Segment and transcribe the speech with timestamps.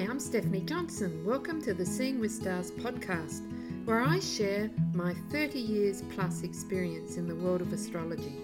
[0.00, 1.26] Hi, I'm Stephanie Johnson.
[1.26, 3.42] Welcome to the Seeing with Stars podcast,
[3.84, 8.34] where I share my 30 years plus experience in the world of astrology.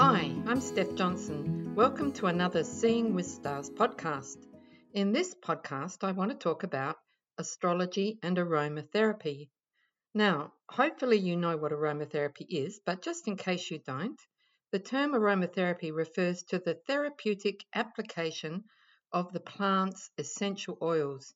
[0.00, 1.76] Hi, I'm Steph Johnson.
[1.76, 4.38] Welcome to another Seeing with Stars podcast.
[4.94, 6.96] In this podcast, I want to talk about
[7.38, 9.50] astrology and aromatherapy.
[10.12, 14.20] Now, hopefully, you know what aromatherapy is, but just in case you don't,
[14.72, 18.64] the term aromatherapy refers to the therapeutic application
[19.16, 21.32] of the plant's essential oils.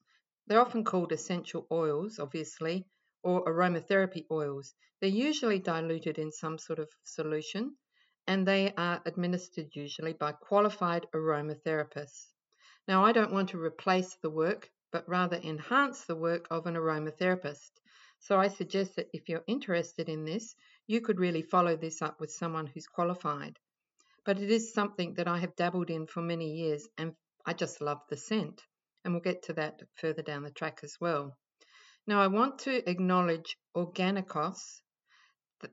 [0.46, 2.86] They're often called essential oils, obviously,
[3.22, 4.74] or aromatherapy oils.
[5.00, 7.76] They're usually diluted in some sort of solution
[8.26, 12.26] and they are administered usually by qualified aromatherapists.
[12.86, 16.74] Now, I don't want to replace the work, but rather enhance the work of an
[16.74, 17.70] aromatherapist.
[18.18, 20.54] So I suggest that if you're interested in this,
[20.86, 23.58] you could really follow this up with someone who's qualified.
[24.26, 27.14] But it is something that I have dabbled in for many years and
[27.50, 28.62] I just love the scent.
[29.04, 31.36] And we'll get to that further down the track as well.
[32.06, 34.82] Now, I want to acknowledge Organicos.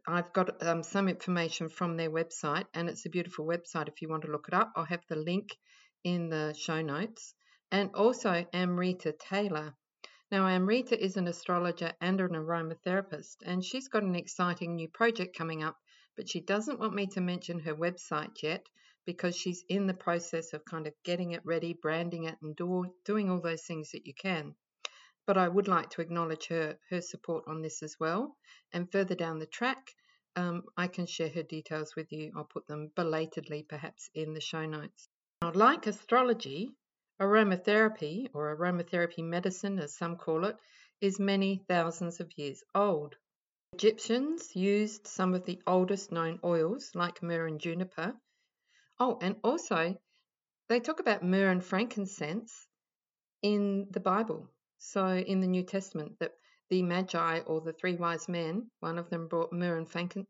[0.08, 4.10] I've got um, some information from their website, and it's a beautiful website if you
[4.10, 4.72] want to look it up.
[4.76, 5.56] I'll have the link
[6.04, 7.36] in the show notes.
[7.72, 9.76] And also Amrita Taylor.
[10.32, 15.38] Now, Amrita is an astrologer and an aromatherapist, and she's got an exciting new project
[15.38, 15.78] coming up,
[16.16, 18.66] but she doesn't want me to mention her website yet
[19.08, 22.94] because she's in the process of kind of getting it ready, branding it, and do,
[23.06, 24.54] doing all those things that you can.
[25.26, 28.38] But I would like to acknowledge her her support on this as well.
[28.74, 29.94] And further down the track,
[30.36, 32.34] um, I can share her details with you.
[32.36, 35.08] I'll put them belatedly, perhaps, in the show notes.
[35.42, 36.70] Now, like astrology,
[37.22, 40.58] aromatherapy, or aromatherapy medicine, as some call it,
[41.00, 43.16] is many thousands of years old.
[43.74, 48.14] Egyptians used some of the oldest known oils, like myrrh and juniper,
[49.00, 49.96] Oh, and also
[50.70, 52.68] they talk about myrrh and frankincense
[53.42, 54.50] in the Bible.
[54.80, 56.34] So in the New Testament, that
[56.70, 59.90] the Magi or the three wise men, one of them brought myrrh and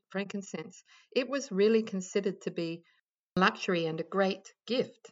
[0.09, 0.83] frankincense.
[1.15, 2.83] It was really considered to be
[3.35, 5.11] luxury and a great gift.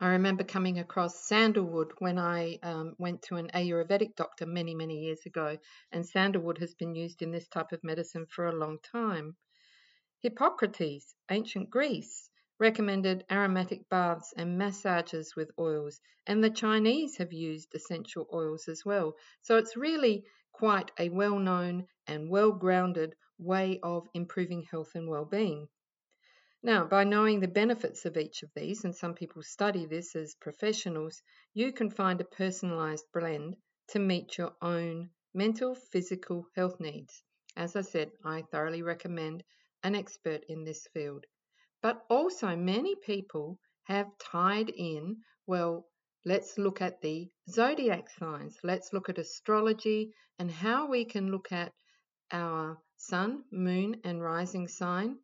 [0.00, 4.98] I remember coming across sandalwood when I um, went to an Ayurvedic doctor many, many
[4.98, 5.56] years ago,
[5.92, 9.36] and sandalwood has been used in this type of medicine for a long time.
[10.20, 12.28] Hippocrates, ancient Greece,
[12.64, 18.86] recommended aromatic baths and massages with oils, and the Chinese have used essential oils as
[18.86, 19.14] well.
[19.42, 25.06] So it's really quite a well known and well grounded way of improving health and
[25.10, 25.68] well being.
[26.62, 30.34] Now, by knowing the benefits of each of these, and some people study this as
[30.34, 33.56] professionals, you can find a personalized blend
[33.88, 37.22] to meet your own mental, physical health needs.
[37.56, 39.44] As I said, I thoroughly recommend
[39.82, 41.26] an expert in this field.
[41.84, 45.86] But also, many people have tied in, well,
[46.24, 51.52] let's look at the zodiac signs, let's look at astrology and how we can look
[51.52, 51.74] at
[52.30, 55.18] our sun, moon, and rising sign,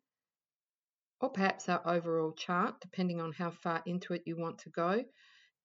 [1.19, 5.03] or perhaps our overall chart, depending on how far into it you want to go,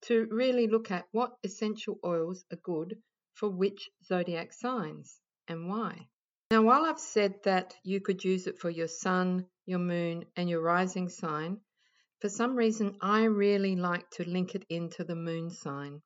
[0.05, 2.99] to really look at what essential oils are good
[3.35, 6.07] for which zodiac signs and why.
[6.49, 10.49] Now, while I've said that you could use it for your sun, your moon, and
[10.49, 11.59] your rising sign,
[12.21, 16.01] for some reason I really like to link it into the moon sign.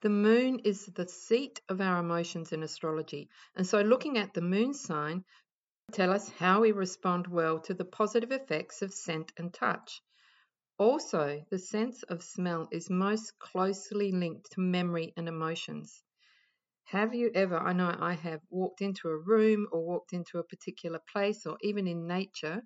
[0.00, 4.40] The moon is the seat of our emotions in astrology, and so looking at the
[4.40, 5.24] moon sign
[5.92, 10.02] tell us how we respond well to the positive effects of scent and touch.
[10.76, 16.02] Also, the sense of smell is most closely linked to memory and emotions.
[16.92, 20.42] Have you ever, I know I have, walked into a room or walked into a
[20.42, 22.62] particular place or even in nature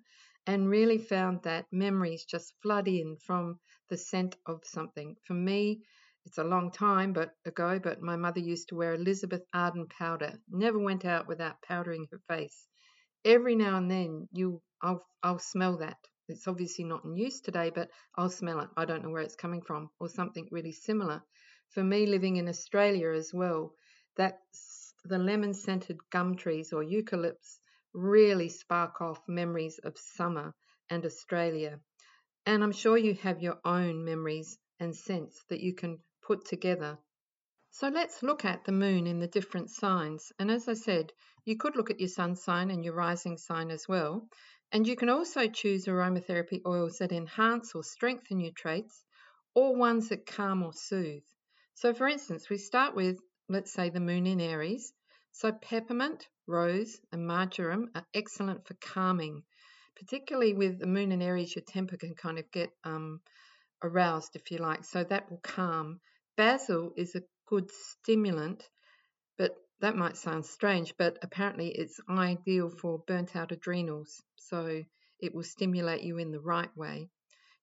[0.47, 5.17] and really found that memories just flood in from the scent of something?
[5.25, 5.83] For me,
[6.23, 10.39] it's a long time but ago, but my mother used to wear Elizabeth Arden powder.
[10.49, 12.69] Never went out without powdering her face.
[13.25, 15.97] Every now and then you I'll I'll smell that.
[16.29, 18.69] It's obviously not in use today, but I'll smell it.
[18.77, 21.21] I don't know where it's coming from, or something really similar.
[21.71, 23.75] For me living in Australia as well,
[24.15, 24.39] that
[25.05, 27.59] the lemon scented gum trees or eucalypts
[27.93, 30.53] really spark off memories of summer
[30.89, 31.79] and Australia.
[32.45, 36.97] And I'm sure you have your own memories and scents that you can put together.
[37.71, 40.31] So let's look at the moon in the different signs.
[40.37, 41.11] And as I said,
[41.43, 44.27] you could look at your sun sign and your rising sign as well.
[44.71, 49.03] And you can also choose aromatherapy oils that enhance or strengthen your traits
[49.55, 51.25] or ones that calm or soothe.
[51.75, 53.19] So, for instance, we start with
[53.49, 54.93] let's say the moon in Aries.
[55.31, 59.43] So, peppermint, rose, and marjoram are excellent for calming.
[59.95, 63.21] Particularly with the moon in Aries, your temper can kind of get um,
[63.83, 65.99] aroused, if you like, so that will calm.
[66.35, 68.67] Basil is a good stimulant,
[69.37, 74.83] but that might sound strange, but apparently it's ideal for burnt out adrenals, so
[75.19, 77.09] it will stimulate you in the right way.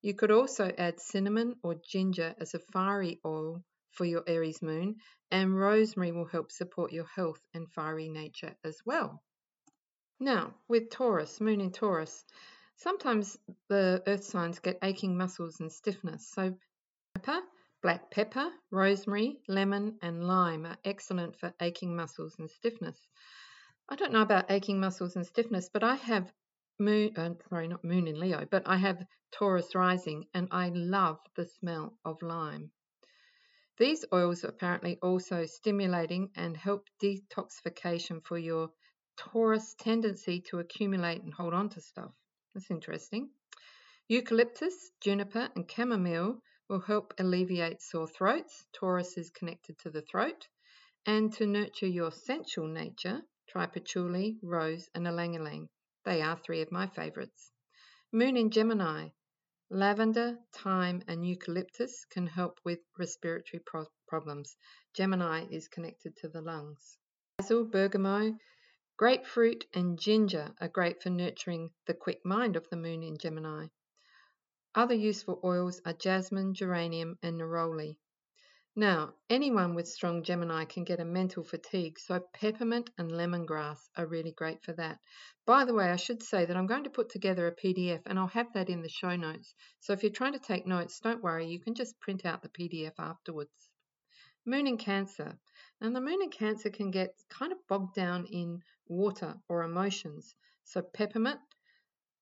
[0.02, 3.62] You could also add cinnamon or ginger as a fiery oil
[3.92, 4.96] for your Aries moon,
[5.30, 9.22] and rosemary will help support your health and fiery nature as well.
[10.18, 12.24] Now, with Taurus, moon in Taurus,
[12.76, 13.38] sometimes
[13.68, 16.56] the earth signs get aching muscles and stiffness, so
[17.14, 17.40] pepper,
[17.82, 23.08] black pepper, rosemary, lemon, and lime are excellent for aching muscles and stiffness.
[23.88, 26.32] I don't know about aching muscles and stiffness, but I have
[26.78, 31.18] moon, uh, sorry, not moon in Leo, but I have Taurus rising and I love
[31.34, 32.70] the smell of lime.
[33.80, 38.70] These oils are apparently also stimulating and help detoxification for your
[39.16, 42.12] Taurus tendency to accumulate and hold on to stuff.
[42.52, 43.30] That's interesting.
[44.06, 48.66] Eucalyptus, juniper, and chamomile will help alleviate sore throats.
[48.74, 50.46] Taurus is connected to the throat.
[51.06, 55.70] And to nurture your sensual nature, try patchouli, rose, and ylang ylang.
[56.04, 57.50] They are three of my favourites.
[58.12, 59.08] Moon in Gemini.
[59.72, 64.56] Lavender, thyme, and eucalyptus can help with respiratory pro- problems.
[64.94, 66.98] Gemini is connected to the lungs.
[67.38, 68.34] Basil, bergamot,
[68.96, 73.68] grapefruit, and ginger are great for nurturing the quick mind of the moon in Gemini.
[74.74, 77.96] Other useful oils are jasmine, geranium, and neroli.
[78.76, 84.06] Now, anyone with strong Gemini can get a mental fatigue, so peppermint and lemongrass are
[84.06, 85.00] really great for that.
[85.44, 88.16] By the way, I should say that I'm going to put together a PDF and
[88.16, 89.56] I'll have that in the show notes.
[89.80, 92.48] So if you're trying to take notes, don't worry, you can just print out the
[92.48, 93.68] PDF afterwards.
[94.46, 95.36] Moon in Cancer.
[95.80, 100.36] And the moon in Cancer can get kind of bogged down in water or emotions.
[100.62, 101.40] So peppermint,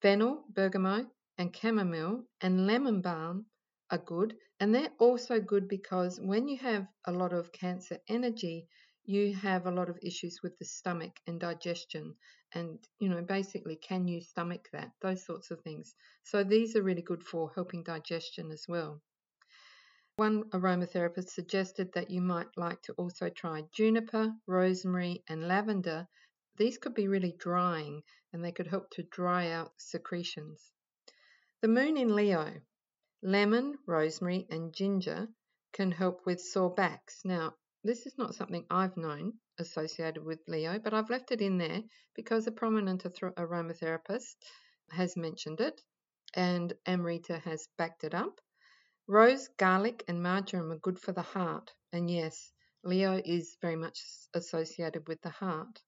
[0.01, 3.47] fennel, bergamot, and chamomile and lemon balm
[3.91, 4.37] are good.
[4.61, 8.69] And they're also good because when you have a lot of cancer energy,
[9.05, 12.15] you have a lot of issues with the stomach and digestion.
[12.55, 14.91] And, you know, basically, can you stomach that?
[15.01, 15.95] Those sorts of things.
[16.25, 19.01] So these are really good for helping digestion as well.
[20.17, 26.09] One aromatherapist suggested that you might like to also try juniper, rosemary, and lavender.
[26.57, 28.03] These could be really drying
[28.33, 30.73] and they could help to dry out secretions.
[31.63, 32.61] The moon in Leo.
[33.21, 35.29] Lemon, rosemary, and ginger
[35.73, 37.25] can help with sore backs.
[37.25, 41.59] Now, this is not something I've known associated with Leo, but I've left it in
[41.59, 41.83] there
[42.15, 44.37] because a prominent aromatherapist
[44.93, 45.83] has mentioned it
[46.35, 48.41] and Amrita has backed it up.
[49.09, 51.75] Rose, garlic, and marjoram are good for the heart.
[51.93, 52.53] And yes,
[52.85, 54.01] Leo is very much
[54.33, 55.83] associated with the heart.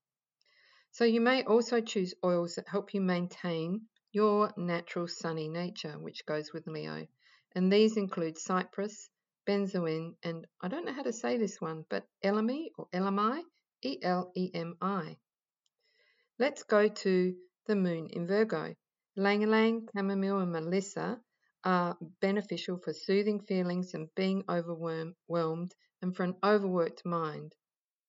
[0.91, 6.27] So you may also choose oils that help you maintain your natural sunny nature, which
[6.27, 7.07] goes with Leo
[7.55, 9.09] and these include cypress,
[9.47, 13.43] benzoin, and I don't know how to say this one, but elemi or elemi,
[13.83, 15.17] E L E M I.
[16.39, 17.37] Let's go to
[17.67, 18.75] the moon in Virgo.
[19.17, 21.21] Ylang ylang, chamomile, and melissa
[21.65, 27.55] are beneficial for soothing feelings and being overwhelmed and for an overworked mind.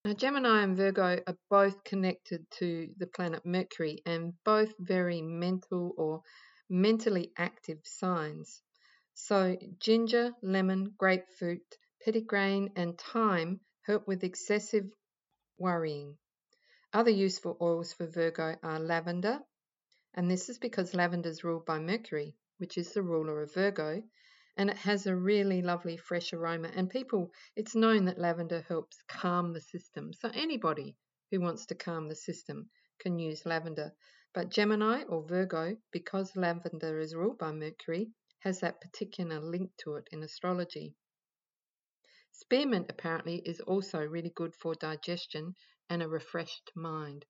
[0.05, 5.93] Now, Gemini and Virgo are both connected to the planet Mercury and both very mental
[5.97, 6.21] or
[6.69, 8.61] mentally active signs.
[9.25, 14.89] So ginger, lemon, grapefruit, petitgrain, and thyme help with excessive
[15.59, 16.17] worrying.
[16.91, 19.39] Other useful oils for Virgo are lavender,
[20.15, 24.01] and this is because lavender is ruled by Mercury, which is the ruler of Virgo,
[24.57, 26.69] and it has a really lovely fresh aroma.
[26.69, 30.13] And people, it's known that lavender helps calm the system.
[30.13, 30.97] So anybody
[31.29, 33.93] who wants to calm the system can use lavender.
[34.33, 39.95] But Gemini or Virgo, because lavender is ruled by Mercury, has that particular link to
[39.95, 40.95] it in astrology.
[42.31, 45.55] Spearmint apparently is also really good for digestion
[45.89, 47.25] and a refreshed mind.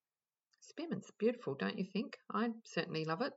[0.60, 2.18] Spearmint's beautiful, don't you think?
[2.32, 3.34] I certainly love it.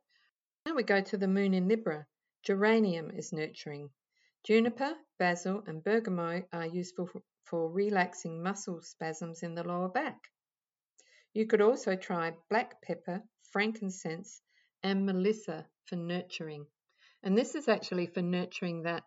[0.67, 2.07] Now we go to the moon in Libra.
[2.43, 3.91] Geranium is nurturing.
[4.45, 7.09] Juniper, basil, and bergamot are useful
[7.45, 10.21] for relaxing muscle spasms in the lower back.
[11.33, 14.43] You could also try black pepper, frankincense,
[14.83, 16.67] and melissa for nurturing.
[17.27, 19.03] And this is actually for nurturing that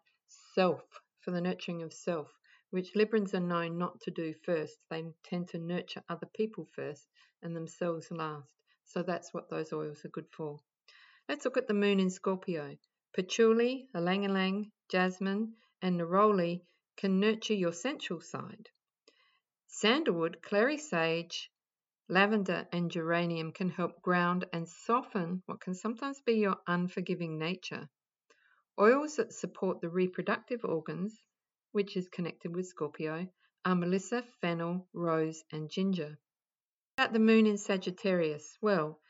[0.55, 0.81] self,
[1.19, 2.27] for the nurturing of self,
[2.71, 4.75] which Librans are known not to do first.
[4.89, 7.07] They tend to nurture other people first
[7.43, 8.49] and themselves last.
[8.85, 10.59] So that's what those oils are good for.
[11.29, 12.75] Let's look at the moon in Scorpio.
[13.13, 16.63] Patchouli, ylang ylang, jasmine, and neroli
[16.95, 18.67] can nurture your sensual side.
[19.67, 21.51] Sandalwood, clary sage,
[22.09, 27.87] lavender, and geranium can help ground and soften what can sometimes be your unforgiving nature.
[28.79, 31.19] Oils that support the reproductive organs,
[31.71, 33.27] which is connected with Scorpio,
[33.65, 36.19] are Melissa, fennel, rose, and ginger.
[36.95, 39.01] About the moon in Sagittarius, well,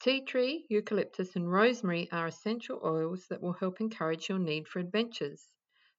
[0.00, 4.78] tea tree, eucalyptus, and rosemary are essential oils that will help encourage your need for
[4.78, 5.44] adventures.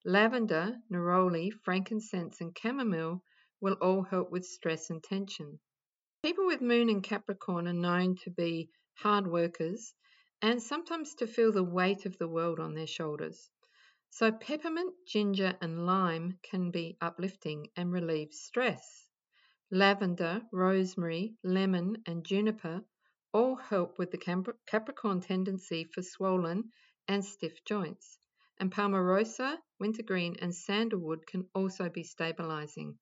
[0.05, 3.22] Lavender, neroli, frankincense, and chamomile
[3.60, 5.60] will all help with stress and tension.
[6.24, 9.93] People with moon in Capricorn are known to be hard workers
[10.41, 13.50] and sometimes to feel the weight of the world on their shoulders.
[14.10, 19.10] So, peppermint, ginger, and lime can be uplifting and relieve stress.
[19.70, 22.84] Lavender, rosemary, lemon, and juniper
[23.34, 26.72] all help with the Capricorn tendency for swollen
[27.08, 28.17] and stiff joints.
[28.60, 32.98] And palmarosa, wintergreen, and sandalwood can also be stabilizing.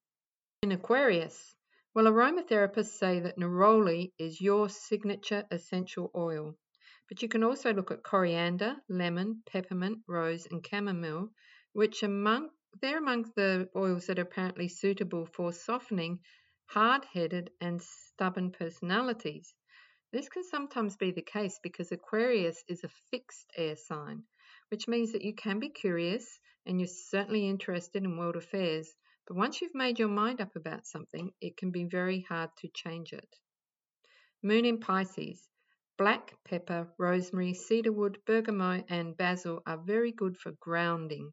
[0.61, 1.55] In Aquarius,
[1.93, 6.57] well, aromatherapists say that neroli is your signature essential oil.
[7.07, 11.31] But you can also look at coriander, lemon, peppermint, rose, and chamomile,
[11.73, 12.49] which among
[12.81, 16.19] they're among the oils that are apparently suitable for softening
[16.65, 19.53] hard-headed and stubborn personalities.
[20.11, 24.23] This can sometimes be the case because Aquarius is a fixed air sign,
[24.69, 28.95] which means that you can be curious and you're certainly interested in world affairs,
[29.27, 32.67] but once you've made your mind up about something, it can be very hard to
[32.69, 33.35] change it.
[34.41, 35.47] Moon in Pisces.
[35.97, 41.31] Black pepper, rosemary, cedarwood, bergamot, and basil are very good for grounding.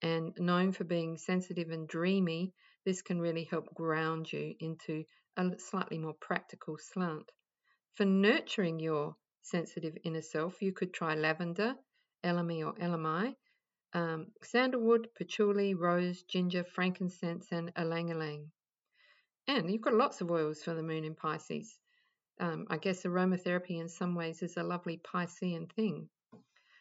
[0.00, 2.54] And known for being sensitive and dreamy,
[2.86, 5.04] this can really help ground you into
[5.36, 7.30] a slightly more practical slant.
[7.96, 11.76] For nurturing your sensitive inner self, you could try lavender,
[12.24, 13.36] elemi or elemi,
[13.92, 18.52] um, sandalwood, patchouli, rose, ginger, frankincense, and ylang.
[19.46, 21.78] And you've got lots of oils for the moon in Pisces
[22.40, 26.08] um, I guess aromatherapy in some ways is a lovely Piscean thing.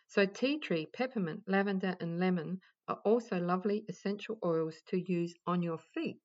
[0.07, 5.61] So, tea tree, peppermint, lavender, and lemon are also lovely essential oils to use on
[5.61, 6.21] your feet.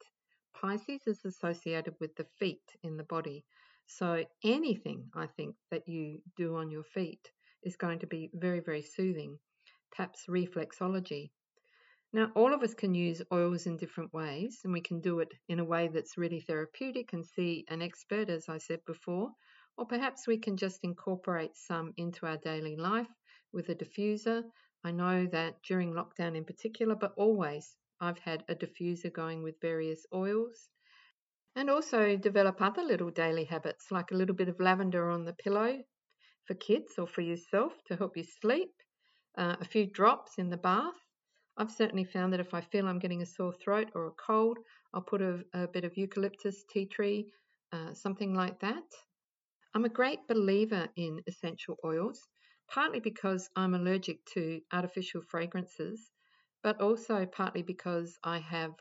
[0.55, 3.45] Pisces is associated with the feet in the body.
[3.87, 7.31] So, anything I think that you do on your feet
[7.65, 9.39] is going to be very, very soothing.
[9.91, 11.31] Perhaps reflexology,
[12.15, 15.33] now, all of us can use oils in different ways, and we can do it
[15.49, 19.31] in a way that's really therapeutic and see an expert, as I said before,
[19.79, 23.09] or perhaps we can just incorporate some into our daily life
[23.51, 24.45] with a diffuser.
[24.85, 29.59] I know that during lockdown in particular, but always, I've had a diffuser going with
[29.63, 30.69] various oils.
[31.57, 35.33] And also develop other little daily habits like a little bit of lavender on the
[35.33, 35.83] pillow
[36.45, 38.75] for kids or for yourself to help you sleep,
[39.39, 41.01] uh, a few drops in the bath
[41.57, 44.59] I've certainly found that if I feel I'm getting a sore throat or a cold,
[44.95, 47.33] I'll put a, a bit of eucalyptus, tea tree,
[47.73, 48.85] uh, something like that.
[49.75, 52.27] I'm a great believer in essential oils,
[52.69, 56.11] partly because I'm allergic to artificial fragrances,
[56.63, 58.75] but also partly because I have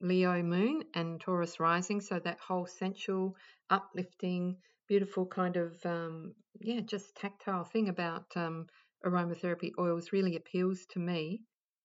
[0.00, 3.36] Leo moon and Taurus rising, so that whole sensual,
[3.70, 8.66] uplifting, beautiful kind of, um, yeah, just tactile thing about um,
[9.04, 11.42] aromatherapy oils really appeals to me.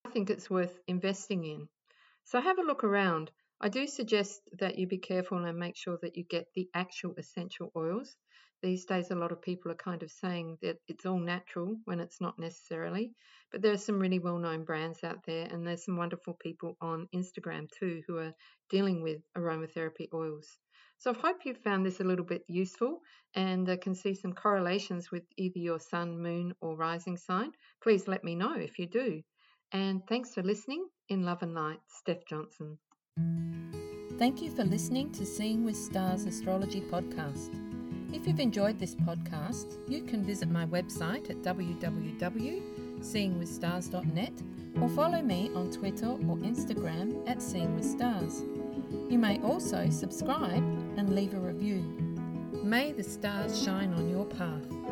[0.08, 1.68] I think it's worth investing in.
[2.24, 3.30] So have a look around.
[3.60, 7.14] I do suggest that you be careful and make sure that you get the actual
[7.18, 8.16] essential oils.
[8.62, 12.00] These days, a lot of people are kind of saying that it's all natural when
[12.00, 13.12] it's not necessarily.
[13.52, 16.78] But there are some really well known brands out there, and there's some wonderful people
[16.80, 18.34] on Instagram too who are
[18.70, 20.58] dealing with aromatherapy oils.
[21.00, 23.02] So I hope you found this a little bit useful
[23.36, 27.52] and uh, can see some correlations with either your sun, moon, or rising sign.
[27.84, 29.22] Please let me know if you do.
[29.72, 30.88] And thanks for listening.
[31.10, 32.78] In love and light, Steph Johnson.
[34.18, 37.54] Thank you for listening to Seeing with Stars Astrology Podcast.
[38.14, 44.34] If you've enjoyed this podcast, you can visit my website at www.seeingwithstars.net
[44.82, 48.44] or follow me on Twitter or Instagram at Seeing with Stars.
[49.10, 50.64] You may also subscribe
[50.98, 51.82] and leave a review.
[52.64, 54.87] May the stars shine on your path.